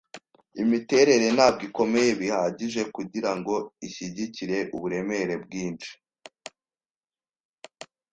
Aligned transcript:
Imiterere 0.63 1.27
ntabwo 1.37 1.61
ikomeye 1.69 2.09
bihagije 2.21 2.81
kugirango 2.95 3.53
ishyigikire 3.85 4.57
uburemere 4.75 5.35
bwinshi. 5.43 5.91